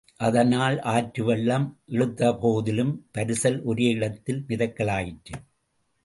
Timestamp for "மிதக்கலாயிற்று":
4.47-5.35